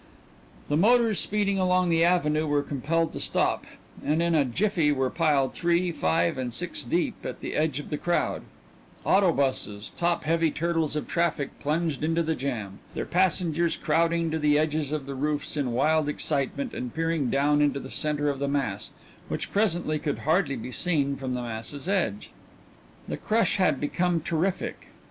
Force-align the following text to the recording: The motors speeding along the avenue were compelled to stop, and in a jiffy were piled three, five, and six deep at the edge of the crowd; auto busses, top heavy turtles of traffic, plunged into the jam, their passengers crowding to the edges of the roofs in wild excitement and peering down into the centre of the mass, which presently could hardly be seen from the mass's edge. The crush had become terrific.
The 0.67 0.77
motors 0.77 1.19
speeding 1.19 1.59
along 1.59 1.89
the 1.89 2.03
avenue 2.03 2.47
were 2.47 2.63
compelled 2.63 3.13
to 3.13 3.19
stop, 3.19 3.65
and 4.03 4.19
in 4.19 4.33
a 4.33 4.43
jiffy 4.43 4.91
were 4.91 5.11
piled 5.11 5.53
three, 5.53 5.91
five, 5.91 6.39
and 6.39 6.51
six 6.51 6.81
deep 6.81 7.23
at 7.23 7.39
the 7.39 7.53
edge 7.55 7.77
of 7.79 7.91
the 7.91 7.99
crowd; 7.99 8.41
auto 9.05 9.31
busses, 9.31 9.91
top 9.95 10.23
heavy 10.23 10.49
turtles 10.49 10.95
of 10.95 11.05
traffic, 11.05 11.51
plunged 11.59 12.03
into 12.03 12.23
the 12.23 12.33
jam, 12.33 12.79
their 12.95 13.05
passengers 13.05 13.75
crowding 13.75 14.31
to 14.31 14.39
the 14.39 14.57
edges 14.57 14.91
of 14.91 15.05
the 15.05 15.13
roofs 15.13 15.55
in 15.55 15.71
wild 15.71 16.09
excitement 16.09 16.73
and 16.73 16.95
peering 16.95 17.29
down 17.29 17.61
into 17.61 17.79
the 17.79 17.91
centre 17.91 18.27
of 18.27 18.39
the 18.39 18.47
mass, 18.47 18.89
which 19.27 19.51
presently 19.51 19.99
could 19.99 20.17
hardly 20.25 20.55
be 20.55 20.71
seen 20.71 21.15
from 21.15 21.35
the 21.35 21.43
mass's 21.43 21.87
edge. 21.87 22.31
The 23.07 23.17
crush 23.17 23.57
had 23.57 23.79
become 23.79 24.19
terrific. 24.19 24.87